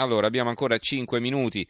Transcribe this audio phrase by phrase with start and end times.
[0.00, 1.66] Allora, abbiamo ancora 5 minuti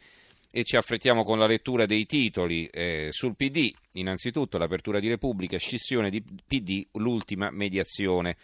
[0.53, 3.73] e ci affrettiamo con la lettura dei titoli eh, sul PD.
[3.93, 8.37] Innanzitutto l'apertura di Repubblica, scissione di PD, l'ultima mediazione.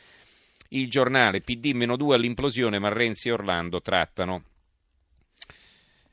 [0.70, 4.44] Il giornale PD-2 all'implosione, ma Renzi e Orlando trattano.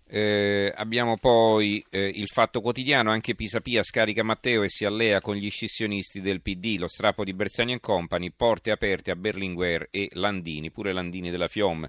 [0.07, 5.35] Eh, abbiamo poi eh, il fatto quotidiano, anche Pisapia scarica Matteo e si allea con
[5.35, 10.71] gli scissionisti del PD, lo strappo di Bersani Company, porte aperte a Berlinguer e Landini,
[10.71, 11.89] pure Landini della Fiom.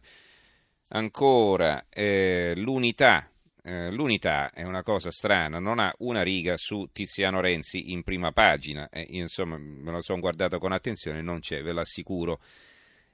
[0.96, 3.30] Ancora eh, l'unità,
[3.64, 8.32] eh, l'unità è una cosa strana, non ha una riga su Tiziano Renzi in prima
[8.32, 12.39] pagina, eh, io insomma me lo sono guardato con attenzione, non c'è, ve l'assicuro.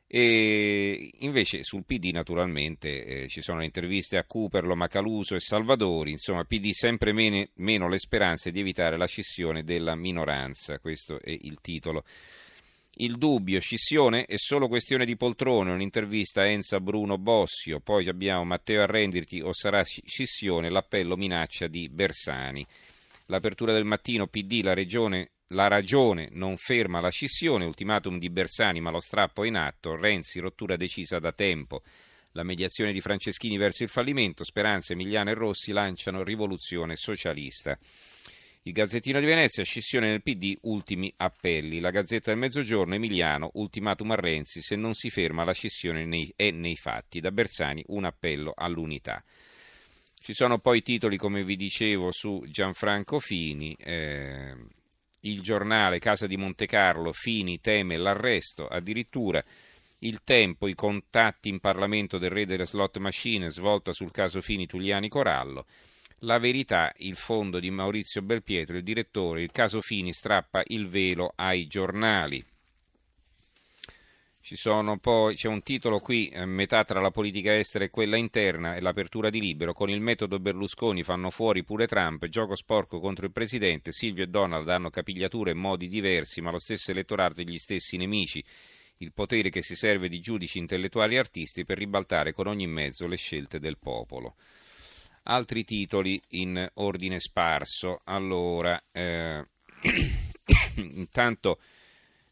[0.05, 6.43] E invece sul PD naturalmente eh, ci sono interviste a Cooperlo, Macaluso e Salvadori, insomma
[6.43, 11.59] PD sempre meno, meno le speranze di evitare la scissione della minoranza, questo è il
[11.61, 12.03] titolo.
[12.95, 18.43] Il dubbio, scissione è solo questione di poltrone, un'intervista a Enza Bruno Bossio, poi abbiamo
[18.43, 22.65] Matteo Arrendirti o sarà scissione, l'appello minaccia di Bersani.
[23.27, 28.79] L'apertura del mattino PD, la regione la ragione non ferma la scissione, ultimatum di Bersani,
[28.79, 29.97] ma lo strappo è in atto.
[29.97, 31.81] Renzi, rottura decisa da tempo.
[32.31, 34.45] La mediazione di Franceschini verso il fallimento.
[34.45, 37.77] Speranza, Emiliano e Rossi lanciano rivoluzione socialista.
[38.63, 41.79] Il Gazzettino di Venezia, scissione nel PD, ultimi appelli.
[41.79, 46.31] La Gazzetta del Mezzogiorno, Emiliano, ultimatum a Renzi, se non si ferma la scissione nei,
[46.35, 47.19] è nei fatti.
[47.19, 49.23] Da Bersani un appello all'unità.
[50.15, 53.73] Ci sono poi titoli, come vi dicevo, su Gianfranco Fini.
[53.79, 54.55] Eh,
[55.21, 59.43] il giornale Casa di Monte Carlo, Fini teme l'arresto, addirittura
[59.99, 64.67] il tempo, i contatti in Parlamento del re delle slot machine, svolta sul caso Fini
[64.67, 65.65] Tuliani Corallo,
[66.23, 71.33] la verità, il fondo di Maurizio Belpietro, il direttore, il caso Fini strappa il velo
[71.35, 72.45] ai giornali.
[74.99, 78.81] Poi, c'è un titolo qui, eh, metà tra la politica estera e quella interna e
[78.81, 79.71] l'apertura di libero.
[79.71, 83.91] Con il metodo Berlusconi fanno fuori pure Trump, gioco sporco contro il presidente.
[83.91, 87.97] Silvio e Donald hanno capigliature e modi diversi, ma lo stesso elettorato e gli stessi
[87.97, 88.43] nemici.
[88.97, 93.07] Il potere che si serve di giudici intellettuali e artisti per ribaltare con ogni mezzo
[93.07, 94.35] le scelte del popolo.
[95.23, 98.01] Altri titoli in ordine sparso.
[98.05, 99.45] Allora, eh,
[100.75, 101.59] intanto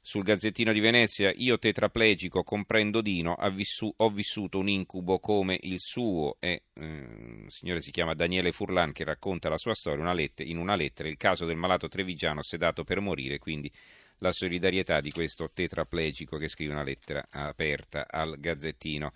[0.02, 6.38] sul Gazzettino di Venezia, io tetraplegico comprendo Dino, ho vissuto un incubo come il suo.
[6.40, 10.50] E, eh, il signore si chiama Daniele Furlan che racconta la sua storia una lettera,
[10.50, 13.72] in una lettera, il caso del malato trevigiano sedato per morire, quindi
[14.18, 19.14] la solidarietà di questo tetraplegico che scrive una lettera aperta al Gazzettino.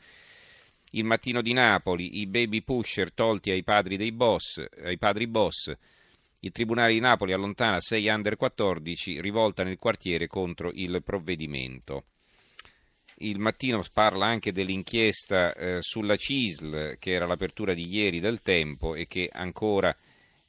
[0.95, 5.75] Il mattino di Napoli, i baby pusher tolti ai padri dei boss, ai padri boss
[6.43, 12.03] il Tribunale di Napoli allontana 6 under 14, rivolta nel quartiere contro il provvedimento.
[13.19, 18.93] Il mattino parla anche dell'inchiesta eh, sulla CISL, che era l'apertura di ieri del tempo
[18.93, 19.95] e che ancora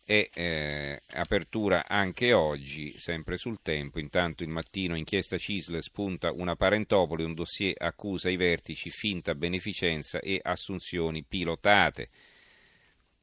[0.05, 3.99] è eh, apertura anche oggi, sempre sul tempo.
[3.99, 10.21] Intanto il mattino inchiesta CISL spunta una parentopoli, un dossier accusa i vertici, finta beneficenza
[10.21, 12.11] e assunzioni pilotate.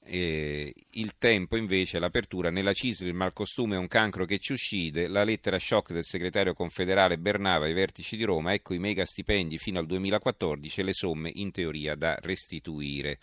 [0.03, 5.07] Eh, il tempo invece, l'apertura, nella CISL il malcostume è un cancro che ci uccide,
[5.07, 9.59] la lettera shock del segretario confederale Bernava ai vertici di Roma, ecco i mega stipendi
[9.59, 13.19] fino al 2014 e le somme in teoria da restituire.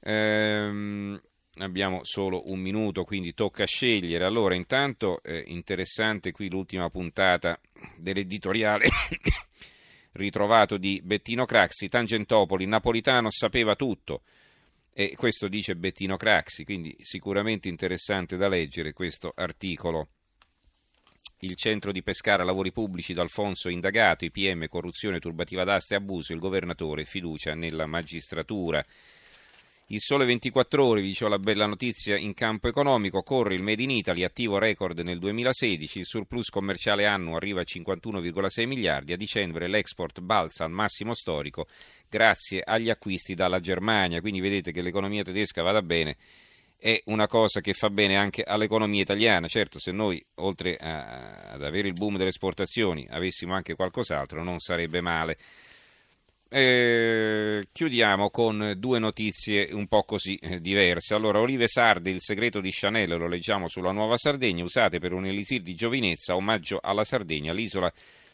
[0.00, 1.18] Ehm,
[1.56, 4.24] abbiamo solo un minuto, quindi tocca scegliere.
[4.24, 7.58] Allora, intanto eh, interessante qui l'ultima puntata
[7.96, 8.88] dell'editoriale
[10.12, 14.22] ritrovato di Bettino Craxi, Tangentopoli, Napolitano sapeva tutto.
[14.94, 20.08] E questo dice Bettino Craxi, quindi sicuramente interessante da leggere questo articolo.
[21.38, 26.38] Il centro di Pescara, lavori pubblici d'Alfonso indagato, IPM, corruzione, turbativa d'asta e abuso, il
[26.38, 28.84] governatore, fiducia nella magistratura.
[29.92, 33.82] Il sole 24 ore, vi dicevo la bella notizia in campo economico, corre il Made
[33.82, 39.18] in Italy, attivo record nel 2016, il surplus commerciale annuo arriva a 51,6 miliardi, a
[39.18, 41.66] dicembre l'export balza al massimo storico
[42.08, 46.16] grazie agli acquisti dalla Germania, quindi vedete che l'economia tedesca vada bene
[46.78, 49.46] è una cosa che fa bene anche all'economia italiana.
[49.46, 54.58] Certo, se noi, oltre a, ad avere il boom delle esportazioni, avessimo anche qualcos'altro, non
[54.58, 55.36] sarebbe male.
[56.54, 61.14] Eh, chiudiamo con due notizie un po' così eh, diverse.
[61.14, 65.24] Allora, olive sarde, il segreto di Chanel, lo leggiamo sulla Nuova Sardegna, usate per un
[65.24, 67.90] elisir di giovinezza, omaggio alla Sardegna, l'isola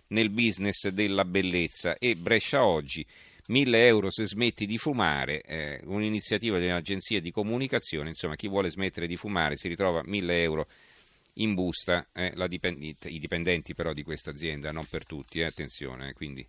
[0.09, 1.97] nel business della bellezza.
[1.97, 3.07] E Brescia oggi,
[3.47, 8.69] 1000 euro se smetti di fumare, eh, un'iniziativa di un'agenzia di comunicazione, insomma chi vuole
[8.69, 10.67] smettere di fumare si ritrova 1000 euro
[11.35, 16.13] in busta, eh, dipend- i dipendenti però di questa azienda, non per tutti, eh, attenzione,
[16.15, 16.45] quindi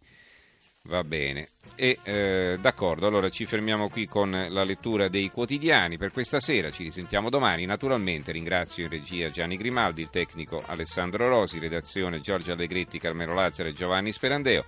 [0.83, 1.49] Va bene.
[1.75, 6.71] E eh, d'accordo, allora ci fermiamo qui con la lettura dei quotidiani per questa sera,
[6.71, 7.65] ci risentiamo domani.
[7.65, 13.69] Naturalmente ringrazio in regia Gianni Grimaldi, il tecnico Alessandro Rosi, redazione Giorgio Allegretti, Carmelo Lazzaro
[13.69, 14.65] e Giovanni Sperandeo.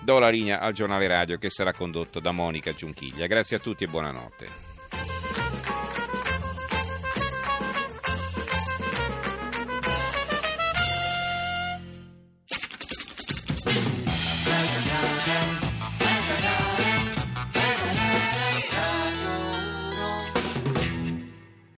[0.00, 3.26] Do la linea al giornale radio che sarà condotto da Monica Giunchiglia.
[3.26, 4.69] Grazie a tutti e buonanotte.